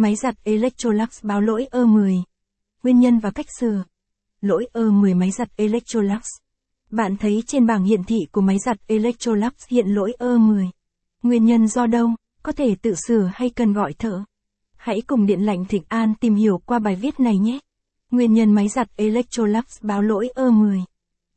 [0.00, 2.22] Máy giặt Electrolux báo lỗi E10.
[2.82, 3.84] Nguyên nhân và cách sửa.
[4.40, 6.22] Lỗi E10 máy giặt Electrolux.
[6.90, 10.68] Bạn thấy trên bảng hiển thị của máy giặt Electrolux hiện lỗi E10.
[11.22, 12.10] Nguyên nhân do đâu,
[12.42, 14.24] có thể tự sửa hay cần gọi thợ?
[14.76, 17.58] Hãy cùng Điện lạnh Thịnh An tìm hiểu qua bài viết này nhé.
[18.10, 20.80] Nguyên nhân máy giặt Electrolux báo lỗi E10.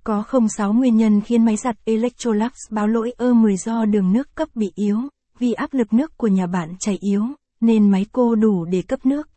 [0.04, 0.23] Có
[0.57, 4.71] 06 nguyên nhân khiến máy giặt Electrolux báo lỗi E10 do đường nước cấp bị
[4.75, 4.98] yếu,
[5.39, 7.23] vì áp lực nước của nhà bạn chảy yếu,
[7.64, 9.30] nên máy cô đủ để cấp nước.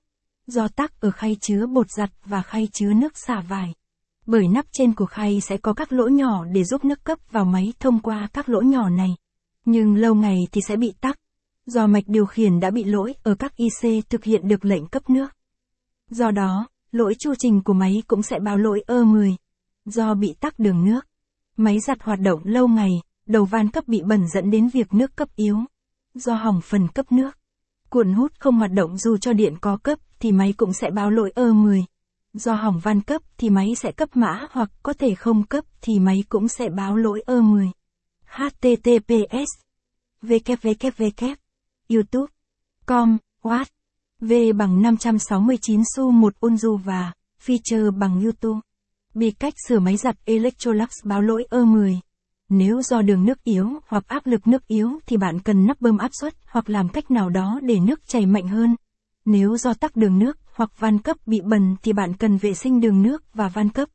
[0.46, 3.74] Do tắc ở khay chứa bột giặt và khay chứa nước xả vải.
[4.26, 7.44] Bởi nắp trên của khay sẽ có các lỗ nhỏ để giúp nước cấp vào
[7.44, 9.16] máy thông qua các lỗ nhỏ này.
[9.64, 11.18] Nhưng lâu ngày thì sẽ bị tắc.
[11.66, 15.10] Do mạch điều khiển đã bị lỗi ở các IC thực hiện được lệnh cấp
[15.10, 15.32] nước.
[16.10, 19.34] Do đó, lỗi chu trình của máy cũng sẽ báo lỗi ơ10.
[19.84, 21.00] Do bị tắc đường nước.
[21.56, 22.90] Máy giặt hoạt động lâu ngày,
[23.26, 25.58] đầu van cấp bị bẩn dẫn đến việc nước cấp yếu.
[26.14, 27.38] Do hỏng phần cấp nước.
[27.96, 31.10] Cuộn hút không hoạt động dù cho điện có cấp thì máy cũng sẽ báo
[31.10, 31.82] lỗi ơ10.
[32.32, 35.98] Do hỏng van cấp thì máy sẽ cấp mã hoặc có thể không cấp thì
[35.98, 37.70] máy cũng sẽ báo lỗi ơ10.
[38.24, 39.48] HTTPS
[40.22, 41.34] www
[41.88, 42.32] YouTube
[42.86, 43.64] com Watt
[44.20, 47.12] V bằng 569 xu 1 Unzu và
[47.46, 48.60] Feature bằng YouTube.
[49.14, 51.98] Bị cách sửa máy giặt Electrolux báo lỗi ơ10
[52.48, 55.98] nếu do đường nước yếu hoặc áp lực nước yếu thì bạn cần nắp bơm
[55.98, 58.76] áp suất hoặc làm cách nào đó để nước chảy mạnh hơn.
[59.24, 62.80] Nếu do tắc đường nước hoặc van cấp bị bẩn thì bạn cần vệ sinh
[62.80, 63.88] đường nước và van cấp.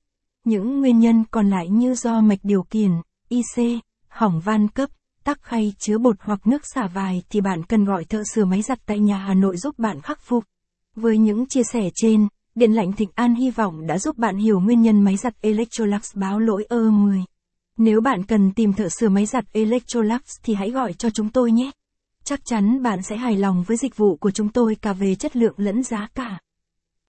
[0.43, 2.91] Những nguyên nhân còn lại như do mạch điều khiển,
[3.29, 4.89] IC, hỏng van cấp,
[5.23, 8.61] tắc khay chứa bột hoặc nước xả vài thì bạn cần gọi thợ sửa máy
[8.61, 10.43] giặt tại nhà Hà Nội giúp bạn khắc phục.
[10.95, 14.59] Với những chia sẻ trên, Điện lạnh Thịnh An hy vọng đã giúp bạn hiểu
[14.59, 17.23] nguyên nhân máy giặt Electrolux báo lỗi E10.
[17.77, 21.51] Nếu bạn cần tìm thợ sửa máy giặt Electrolux thì hãy gọi cho chúng tôi
[21.51, 21.71] nhé.
[22.23, 25.35] Chắc chắn bạn sẽ hài lòng với dịch vụ của chúng tôi cả về chất
[25.35, 26.39] lượng lẫn giá cả.